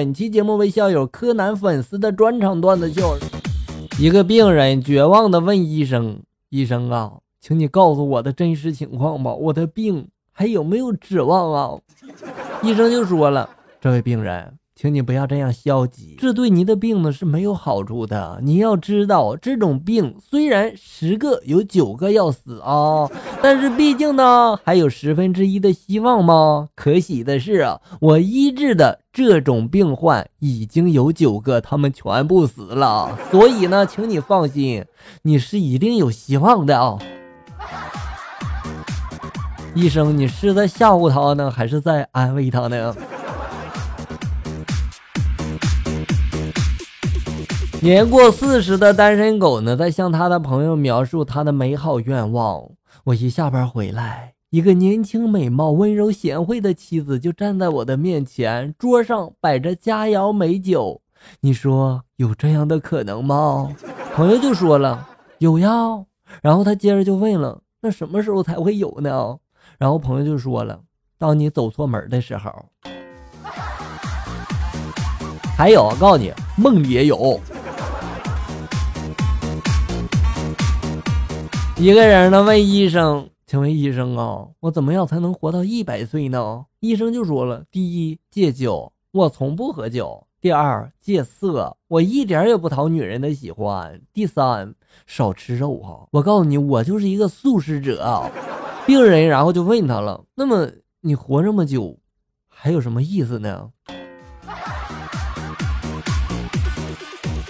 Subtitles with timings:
[0.00, 3.18] 本期节目为校友柯南粉丝的专场段子秀。
[3.98, 11.78] 一个病人绝望地问医生：“医生啊，请你告诉我的真实情况吧，我的病还有没有指望啊？”
[12.64, 18.40] 医生就说了：“这位病人。”请你不要这样消极，这对你的病呢是没有好处的。
[18.42, 23.06] 你要知道，这种病虽然十个有九个要死啊，
[23.42, 26.70] 但是毕竟呢还有十分之一的希望吗？
[26.74, 33.18] 可喜的是啊，我医治的这种病患已经有九个，他们全部死了。
[33.30, 34.86] 所以呢，请你放心，
[35.24, 36.96] 你是一定有希望的啊。
[39.74, 42.96] 医生，你是在吓唬他呢，还是在安慰他呢？
[47.82, 52.62] 年过四十的单身狗呢，在向他的朋友描述他的美好愿望。
[53.04, 61.00] 我一下班回来，一个年轻美貌、温柔贤惠的妻子就站在我的面前，桌上摆着佳肴美酒。
[61.40, 63.74] 你说有这样的可能吗？
[64.14, 65.70] 朋友就说了有呀。
[66.42, 69.38] 然后他接着就问了，那什么时候才会有呢？
[69.78, 70.78] 然后朋友就说了，
[71.18, 72.66] 当你走错门的时候。
[75.56, 77.40] 还有，我告诉你，梦里也有。
[81.80, 94.74] 一个人呢问医生：“请问医生啊，我怎么样才能活到一百岁呢？”医生就说了：“第一，戒酒，我从不喝酒；第二，戒色，我一点也不讨女人的喜欢；第三，
[95.06, 96.06] 少吃肉哈。
[96.10, 98.24] 我告诉你，我就是一个素食者。”
[98.84, 100.68] 病人然后就问他了：“那么
[101.00, 101.98] 你活这么久，
[102.46, 103.70] 还有什么意思呢？”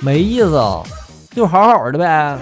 [0.00, 0.58] 没意思，
[1.32, 2.38] 就好好的呗。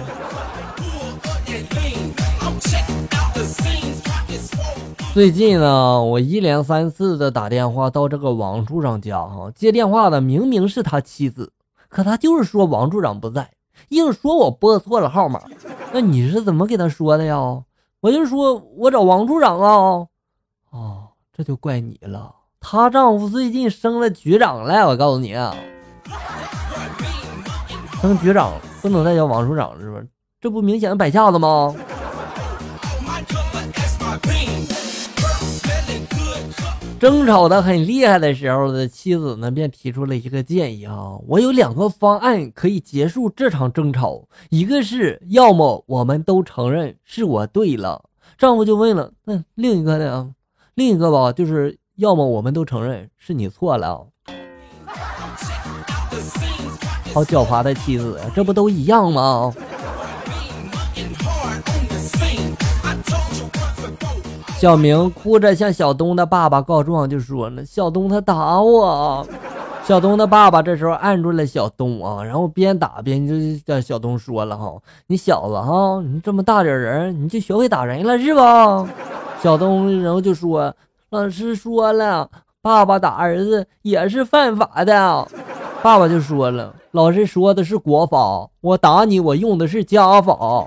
[5.13, 11.53] 最近呢，我一连三次的打电话到这个王处长家，哈，接电话的明明是他妻子，
[11.87, 13.51] 可他就是说王处长不在，
[13.89, 15.39] 硬说我拨错了号码。
[15.91, 17.37] 那你是怎么给他说的呀？
[18.01, 20.07] 我就说我找王处长啊。
[20.71, 25.55] 哦，这就怪你了，她丈夫最近升了局长了，我告诉你啊，
[28.01, 30.07] 升局长不能再叫王处长是不是？
[30.41, 31.75] 这不明显摆架子吗？
[37.03, 48.05] 争吵的很厉害的时候，的妻子呢便提出了一个建议啊，我有两个方案可以结束这场争吵，一个是要么我们都承认是我对了，
[48.37, 50.33] 丈夫就问了，那另一个呢？
[50.75, 54.07] 另一个吧，就是要么我们都承认是你错了。
[57.13, 59.53] 好狡猾的妻子，这不都一样吗？
[64.63, 69.27] 小明哭着向小东的爸爸告状，就说呢：“小东他打我。
[69.83, 73.35] ”小东的爸爸这时候按住了小东啊，然后边打边就
[73.65, 74.73] 叫小东说了：“哈，
[75.07, 78.87] 你小子哈，你这么大点人，你就学会打人了是吧？”
[79.43, 80.73] 小东然后就说
[81.11, 82.29] ：“老师说了，
[82.61, 85.27] 爸爸打儿子也是犯法的。”
[85.83, 90.65] 爸爸就说了：“老师说的是国法，我打你，我用的是家法。”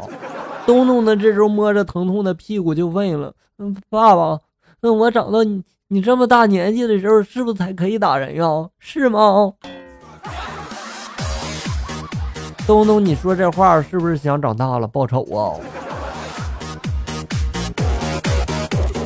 [0.66, 3.32] 东东呢，这时候摸着疼痛的屁股就问了。
[3.58, 4.40] 嗯，爸爸，
[4.80, 8.68] 那我长到你你这么大年纪的时候，是不是才可以打人呀？
[8.80, 9.52] 是吗？
[12.66, 15.54] 东东，你说这话是不是想长大了报仇啊？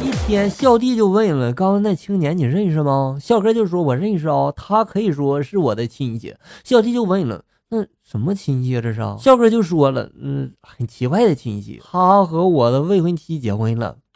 [0.03, 6.34] 一天，校弟就问了：“刚刚那青年你认识吗？”校哥就说：“我认识啊，他可以说是我的亲戚。”
[6.65, 8.81] 校弟就问了：“那什么亲戚啊？
[8.81, 13.97] 这是？”笑哥就说了：“嗯，很奇怪的亲戚，他和我的未婚妻结婚了。”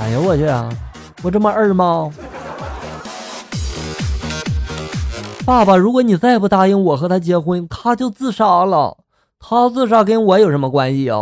[0.00, 0.70] 哎呀，我去啊！
[1.22, 2.10] 我这么二吗？
[5.44, 8.96] 爸爸，如果你再不答应我和他结婚，他就自杀了。
[9.38, 11.18] 他自杀跟我有什么关系啊？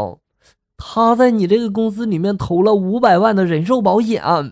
[0.77, 4.23] 他在你这个公司里面投了五百万的人寿保险。
[4.23, 4.45] 啊，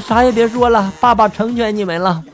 [0.00, 2.24] 啥也别说了，爸爸成全你们了。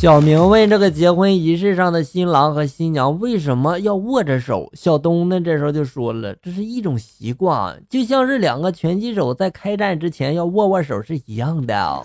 [0.00, 4.70] 小明问这个结婚仪式上的新郎和新娘为什么要握着手？
[4.72, 12.02] 小东呢这时候就说了，这是一种习惯，就像是两个拳击手在开战之前要握握手是一样的。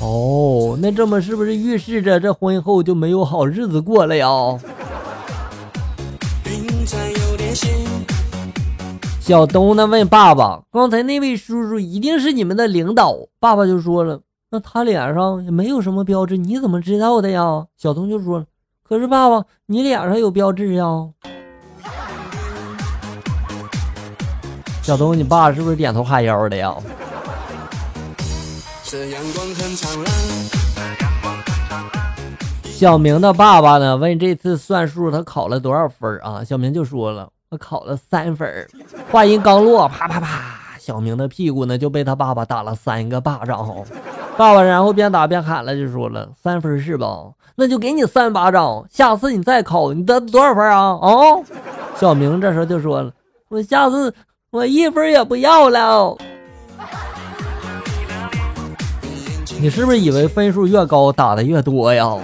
[0.00, 4.28] 哦，那这么是不是预示着这婚后就没有好日子过了呀？
[9.18, 13.16] 小东呢问爸爸，刚才那位叔叔一定是你们的领导？
[13.40, 14.20] 爸爸就说了。
[14.56, 17.66] 那他脸上也没有什么标志，你怎么知道的呀？
[17.76, 18.42] 小东就说
[18.82, 20.86] ：“可是爸爸，你脸上有标志呀。”
[24.80, 26.74] 小东，你爸是不是点头哈腰的呀？
[32.64, 33.94] 小明的爸爸呢？
[33.98, 36.42] 问这次算术他考了多少分啊？
[36.42, 38.66] 小明就说了，我考了三分。
[39.12, 43.84] 话音刚落，啪啪啪，小明的屁股呢就被他爸爸打了三个巴掌。
[44.36, 47.06] 爸爸然后边打边喊了，就说了，三分是吧？
[47.54, 50.90] 那就给你三巴掌，下次你再考，你得多少分啊？
[50.90, 51.42] 哦，
[51.98, 53.10] 小明这时候就说了，
[53.48, 54.14] 我下次
[54.50, 56.16] 我一分也不要了。
[59.58, 62.14] 你是不是以为分数越高打的越多呀？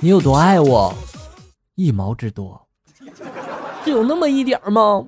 [0.00, 0.94] 你有多爱我？
[1.74, 2.58] 一毛之多，
[3.84, 5.04] 只有那么一点吗？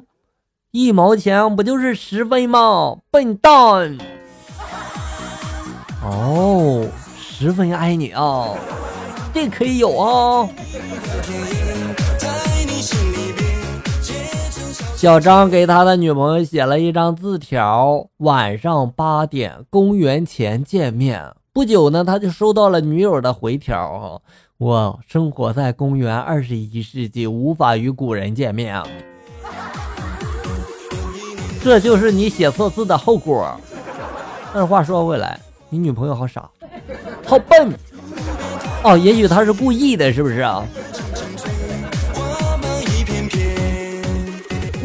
[0.70, 2.98] 一毛钱不就是十分吗？
[3.10, 3.96] 笨蛋！
[6.04, 6.86] 哦，
[7.16, 8.54] 十分爱你啊，
[9.32, 10.46] 这可以有啊。
[14.94, 21.32] 小张给他的女朋友写了一张字条：晚上八点，公元前见面。
[21.54, 24.20] 不久呢，他就收到了女友的回条：
[24.58, 28.82] 我生活在公元二十一世纪，无法与古人见面。
[31.62, 33.48] 这就是你写错字的后果。
[34.52, 35.38] 但是话说回来，
[35.68, 36.48] 你女朋友好傻，
[37.26, 37.72] 好笨。
[38.84, 40.64] 哦，也许她是故意的，是不是啊？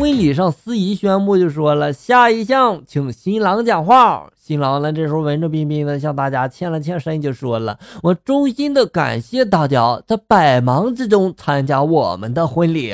[0.04, 12.94] 婚礼上，司仪宣布就说了：“下一项，请新郎讲话。”新郎呢，这时候文质彬彬的向大家欠了欠身，就说了：“我衷心的感谢大家在百忙之中参加我们的婚礼，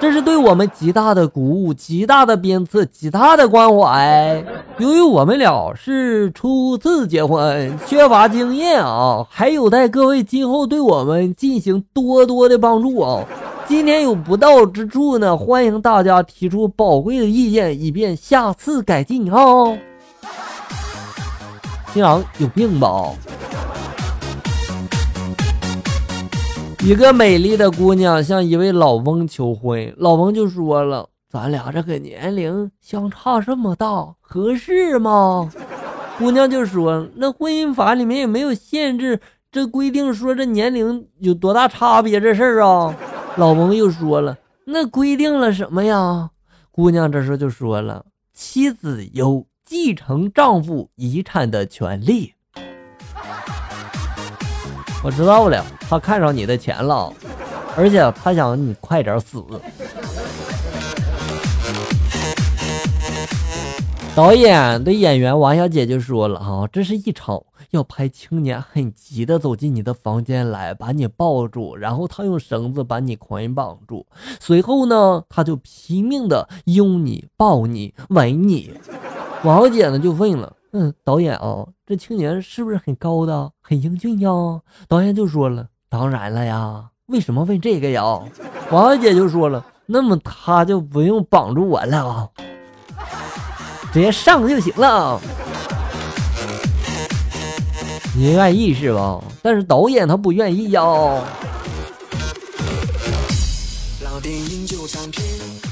[0.00, 4.44] 这是对我们极大的鼓舞、极大的鞭策、极大的关怀。
[4.78, 13.24] 由于我们俩是初次结婚，缺乏经验啊，还有待各位今后对我们进行多多的帮助啊。
[13.68, 19.76] 今天有不到之处呢，欢迎大家提出宝贵的意见，以便下次改进哈。”
[21.92, 23.12] 新郎有病吧？
[26.82, 35.50] 一个美丽的姑娘向一位老翁求婚，老翁就说了：“咱俩这个年龄相差这么大，合适吗？”
[36.18, 39.20] 姑娘就说：“那婚姻法里面也没有限制，
[39.52, 42.96] 这规定说这年龄有多大差别这事儿啊？”
[43.38, 44.36] 老翁又说了
[44.66, 46.30] ：“那规定了什么呀？”
[46.70, 48.04] 姑娘这时候就说了
[48.34, 52.32] ：“妻子有。”继承丈夫遗产的权利，
[55.04, 57.12] 我知道了，他看上你的钱了，
[57.76, 59.44] 而且他想你快点死。
[64.14, 67.38] 导演对演员王小姐就说了：“哈，这是一场
[67.70, 74.06] 要拍青年很急的走进你的房间来，把你抱住，然后他用绳子把你捆绑住，
[74.40, 78.72] 随后呢，他就拼命的拥你、抱你、吻你。”
[79.44, 84.30] 王姐呢就问了，嗯，导演啊，这青年是不是很高的，很英俊呀？
[84.88, 88.02] 导演就说了，当然了呀，为什么问这个呀？
[88.70, 92.28] 王姐就说了，那么他就不用绑住我了啊，
[93.92, 95.20] 直接上就行了。
[98.18, 99.22] 您愿意是吧？
[99.42, 100.82] 但是导演他不愿意呀。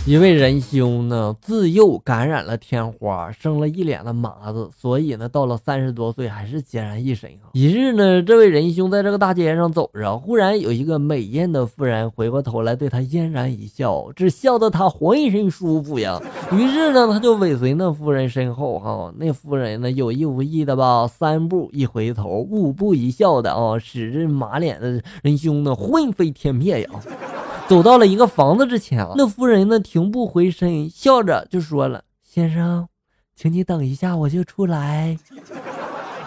[0.06, 7.50] 一位仁兄呢，自幼感染了天花，生了一脸的麻子，所以呢，到了三十多岁还是孑然一身啊。
[7.54, 16.23] 一日呢，这位仁兄在这个大街上走着，忽然有一个美艳的妇人回过头来对他嫣然一笑，只笑得他浑身舒服呀。
[16.52, 26.90] 于是呢，他就尾随那妇人身后，哈，那妇人呢有意无意的吧，三步一回头，五步一笑的啊，使这马脸的仁兄呢魂飞天灭呀。
[27.68, 32.87] 走到了一个房子之前啊，那妇人呢停步回身，笑着就说了：“先生，
[33.35, 35.18] 请你等一下，我就出来。”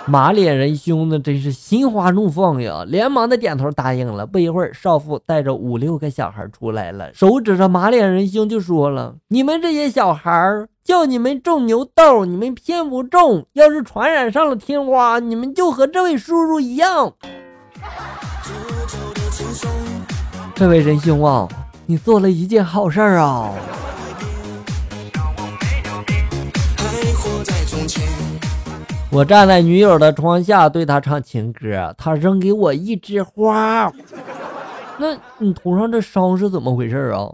[0.05, 4.25] 马脸仁兄呢真是心花怒放呀，连忙的点头答应了。
[4.25, 17.13] 不一会儿，少妇带着五六个小孩出来了，手指着马脸仁兄就说了：“你们这些小孩叫你们种牛豆，你们偏不种，要是传染上了天花，你们就和这位叔叔一样。”
[20.59, 21.47] 这位仁兄啊，
[21.85, 23.49] 你做了一件好事儿啊！
[29.09, 33.89] 我站在女友的窗下，对她唱情歌，她扔给我一枝花。
[34.97, 37.31] 那你头上这伤是怎么回事啊？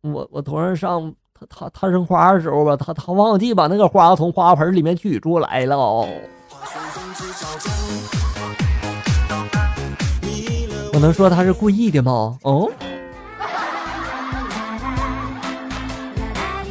[0.00, 6.08] 我我头上伤，她她她扔花的时候吧，她她忘记把那个花从花盆里面取出来了。
[11.04, 12.70] 能说他是故意的吗哦。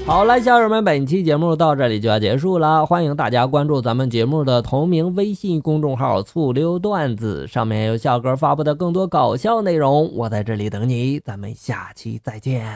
[0.07, 2.83] 好了家人们本期节目到这里就要结束了。
[2.83, 10.11] 欢迎大家关注咱们节目的同名微信公众号醋溜段子上面有小哥发布的更多搞笑内容。
[10.15, 12.75] 我在这里等你咱们下期再见。